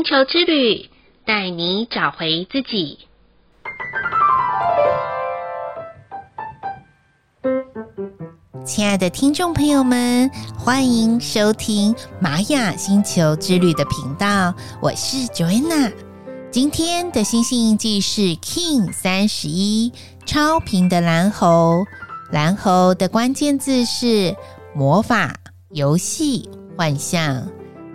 [0.00, 0.88] 星球之旅，
[1.26, 3.00] 带你找回自己。
[8.64, 15.92] 亲爱的听众朋友们，欢迎收听玛雅星球之旅的频道，我是 Joanna。
[16.50, 19.92] 今天的星星印记是 King 三十一，
[20.24, 21.84] 超频的蓝猴。
[22.32, 24.34] 蓝猴的关键字是
[24.74, 25.34] 魔法、
[25.72, 27.46] 游戏、幻象。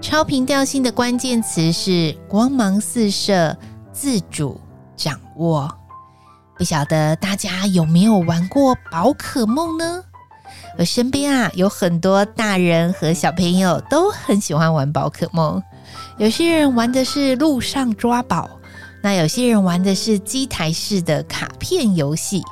[0.07, 3.57] 超频调性的关键词是光芒四射、
[3.91, 4.61] 自主、
[4.95, 5.67] 掌握。
[6.55, 10.03] 不晓得大家有没有玩过宝可梦呢？
[10.77, 15.61] 我身边啊，有很多大人和小朋友都很喜欢玩宝可梦。
[16.19, 18.47] 有些人玩的是路上抓宝，
[19.01, 22.43] 那有些人玩的是机台式的卡片游戏。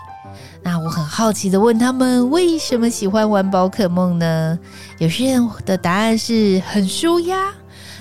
[0.63, 4.57] 那我很好奇的问他们，为什么喜欢玩宝可梦呢？
[4.97, 7.51] 有些人的答案是很舒压，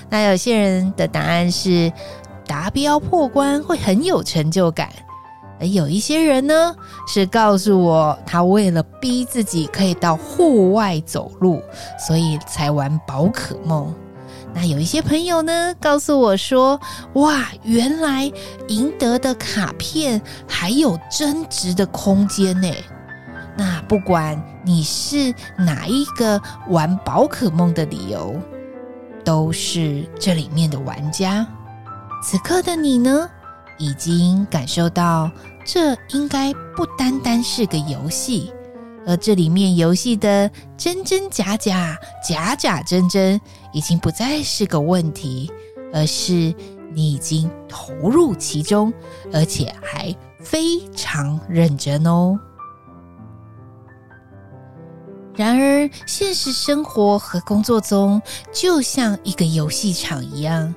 [0.09, 1.91] 那有些人的答案是
[2.47, 4.89] 达标破关会很有成就感。
[5.59, 6.73] 而有一些人呢，
[7.05, 11.61] 是告诉我，他为了逼自己可以到户外走路，
[12.07, 13.93] 所以才玩宝可梦。
[14.55, 16.79] 那有一些朋友呢，告诉我说，
[17.13, 18.31] 哇，原来
[18.67, 22.71] 赢得的卡片还有增值的空间呢。
[23.57, 28.35] 那不管你是哪一个玩宝可梦的理由，
[29.23, 31.45] 都是这里面的玩家。
[32.23, 33.29] 此刻的你呢，
[33.77, 35.29] 已经感受到，
[35.65, 38.51] 这应该不单单是个游戏，
[39.05, 43.39] 而这里面游戏的真真假假、假假真真，
[43.71, 45.51] 已经不再是个问题，
[45.93, 46.53] 而是
[46.93, 48.93] 你已经投入其中，
[49.31, 52.39] 而且还非常认真哦。
[55.35, 60.73] 然而，现实生活和工作中就像一个游戏场一样。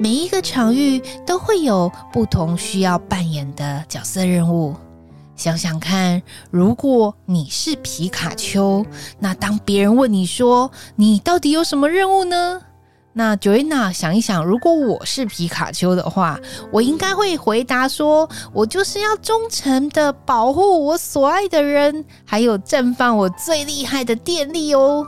[0.00, 4.74] 每一个场域都会有不同需要扮演的角色任务。
[5.38, 8.84] 想想看，如果你是皮卡丘，
[9.20, 12.60] 那当别人问你说你到底有什么任务呢？
[13.12, 16.40] 那 Joanna 想一想，如果我是皮卡丘的话，
[16.72, 25.06] 我应该会回答说，我就是要忠诚的保护我所爱的人，还有绽放我最厉害的电力哦。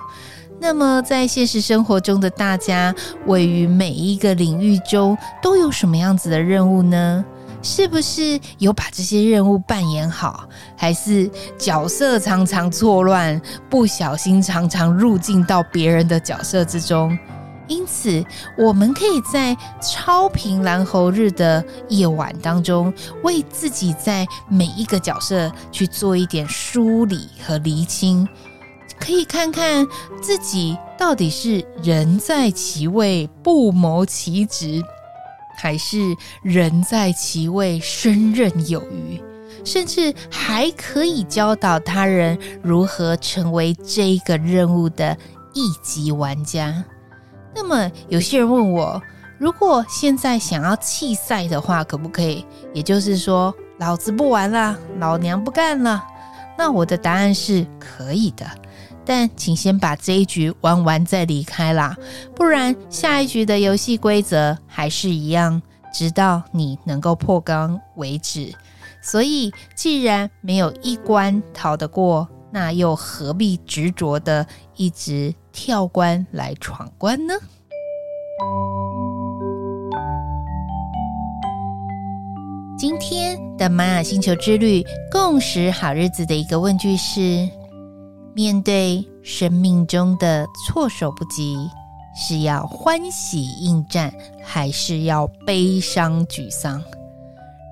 [0.60, 2.94] 那么，在现实生活中的大家，
[3.26, 7.24] 位于每一个领域中，都有什么样子的任务呢？
[7.62, 17.16] 是不是有把这些任务扮演好，还是角色常常错乱，不小心常常入境到别人的角色之中？
[17.69, 18.25] 因此，
[18.59, 28.26] 我们可以在超频蓝猴日的夜晚当中，为自己在每一个角色去做一点梳理和厘清。
[28.99, 29.87] 可以看看
[30.20, 34.82] 自己到底是人在其位不谋其职，
[35.60, 39.22] 还是人在其位胜任有余，
[39.62, 45.15] 甚至还可以教导他人如何成为这个任务的
[45.53, 46.82] 一级玩家。
[47.54, 49.03] 那么，有些人问我，
[49.38, 52.47] 如果现在想要弃赛的话，可不可以？
[52.72, 56.03] 也就是说，老子不玩了，老娘不干了。
[56.56, 58.47] 那我的答案是可以的。
[59.10, 61.97] 但请先把这一局玩完再离开啦，
[62.37, 65.60] 不然下一局的游戏规则还是一样，
[65.93, 68.54] 直到你能够破缸为止。
[69.03, 77.34] 所以，既然没有一关逃得过，那又何必执着的一直跳关来闯关呢？
[82.78, 87.49] 今天的玛雅星球之旅共识好日子的一个问句是。
[88.34, 91.56] 面对生命中的措手不及，
[92.14, 94.12] 是要欢喜应战，
[94.44, 96.82] 还是要悲伤沮丧？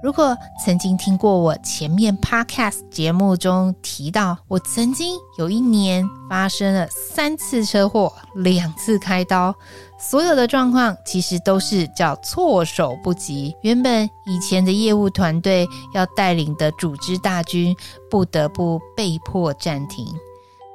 [0.00, 9.52] 如果曾经听过我前面 Podcast 节目中提到，我曾经有一年发生了三次车祸，两次开刀，
[9.98, 13.52] 所有的状况其实都是叫措手不及。
[13.62, 17.74] 原本以前的业务团队要带领的组织大军，
[18.08, 20.06] 不得不被迫暂停。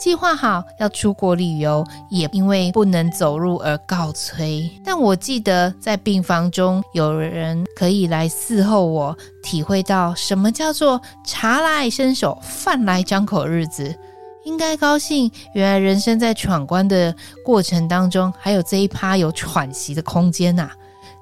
[0.03, 4.69] 计划好要出国旅游，也因为不能走路而告吹。
[4.83, 13.97] 但我记得在病房中，有人可以来伺候我，体会到什么叫做茶来伸手，饭来张口日子。
[14.43, 17.15] 应该高兴，原来人生在闯关的
[17.45, 20.69] 过程当中，还有这一趴有喘息的空间呐、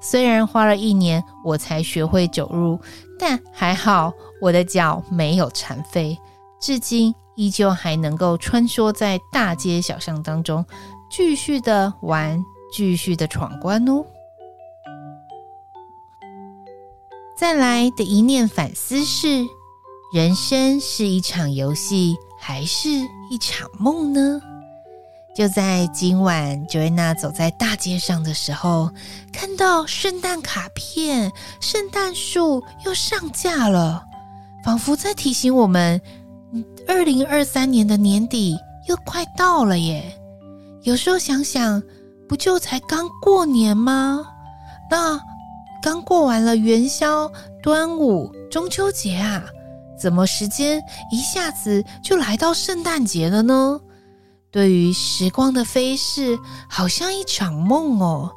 [0.00, 2.80] 虽然花了一年我才学会走路，
[3.16, 6.18] 但还好我的脚没有残废，
[6.60, 7.14] 至今。
[7.34, 10.64] 依旧还能够穿梭在大街小巷当中，
[11.10, 14.04] 继续的玩，继续的闯关哦。
[17.36, 19.46] 再来的一念反思是：
[20.12, 22.88] 人生是一场游戏，还是
[23.30, 24.40] 一场梦呢？
[25.34, 28.90] 就在今晚，Joanna 走在大街上的时候，
[29.32, 34.04] 看到圣诞卡片，圣诞树又上架了，
[34.62, 36.00] 仿佛在提醒我们，
[36.86, 38.56] 二零二三年的年底
[38.88, 40.02] 又快到了耶。
[40.82, 41.82] 有时候想想，
[42.28, 44.26] 不就才刚过年吗？
[44.90, 45.20] 那
[45.82, 47.30] 刚过完了元宵、
[47.62, 49.44] 端午、中秋节啊，
[49.98, 53.80] 怎么时间一下子就来到圣诞节了呢？
[54.50, 56.38] 对于时光的飞逝，
[56.68, 58.30] 好像一场梦哦。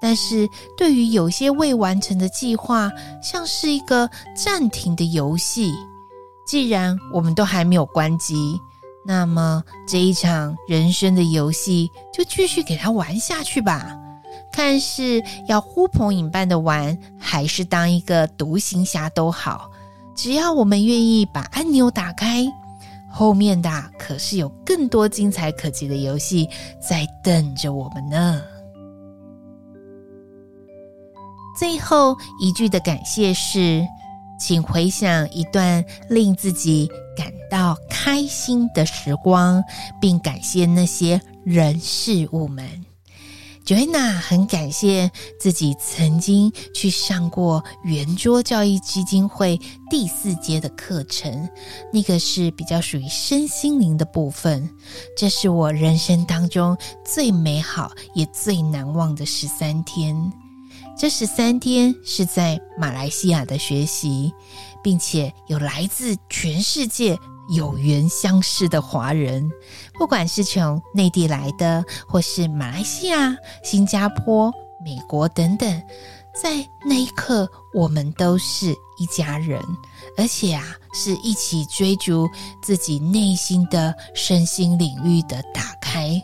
[0.00, 2.90] 但是对于有些未完成的计划，
[3.22, 5.72] 像是一个暂停的游戏。
[6.52, 8.60] 既然我们都还没有关机，
[9.06, 13.98] 那么这一场人生的游戏就继续给它玩下去吧。
[14.52, 19.70] 看是要呼朋引伴的玩，还是当一个独行侠都好，
[20.14, 22.46] 只要我们愿意把按钮打开。
[23.10, 26.46] 后面的可是有更多精彩可及的游戏
[26.86, 28.42] 在等着我们呢。
[31.58, 33.82] 最后一句的感谢是，
[34.44, 39.62] 请回想一段令自己感到开心的时光，
[40.00, 42.84] 并感谢那些人事物们。
[43.64, 45.08] Joanna 很感谢
[45.38, 51.48] 自己曾经去上过圆桌教育基金会第四阶的课程，
[51.92, 54.68] 那个是比较属于身心灵的部分。
[55.16, 60.32] 这是我人生当中最美好也最难忘的十三天。
[60.96, 64.32] 这十三天是在马来西亚的学习，
[64.82, 67.18] 并且有来自全世界。
[67.48, 69.50] 有缘相识的华人，
[69.98, 74.50] 不管是从内地来的，或是马来西亚、新加坡、
[74.82, 75.82] 美国等等，
[76.40, 79.60] 在那一刻，我们都是一家人，
[80.16, 80.64] 而且啊，
[80.94, 82.28] 是一起追逐
[82.62, 86.22] 自己内心的身心领域的打开，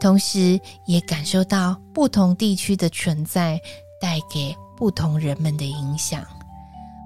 [0.00, 3.60] 同时也感受到不同地区的存在
[4.00, 6.22] 带给不同人们的影响。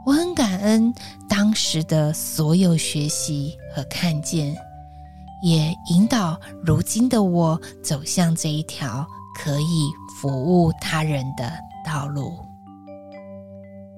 [0.07, 0.93] 我很感恩
[1.29, 4.57] 当时的所有学习和看见，
[5.43, 9.07] 也引导如今的我走向这一条
[9.39, 9.91] 可以
[10.21, 10.29] 服
[10.65, 11.53] 务他人的
[11.85, 12.33] 道路。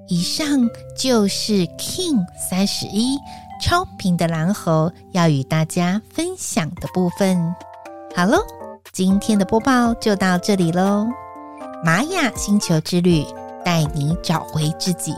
[0.09, 0.69] 以上
[0.99, 3.17] 就是 King 三十一
[3.63, 7.55] 超频的蓝猴要与大家分享的部分。
[8.15, 8.39] 好喽，
[8.93, 11.07] 今天的播报就到这里喽。
[11.85, 13.25] 玛雅星球之旅，
[13.65, 15.15] 带你找回自己。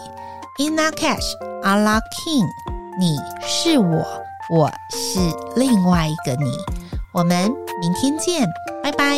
[0.58, 2.46] Inna Cash, Allah King，
[2.98, 4.04] 你是我，
[4.50, 5.18] 我是
[5.56, 6.52] 另外一个你。
[7.12, 8.46] 我们明天见，
[8.82, 9.16] 拜拜。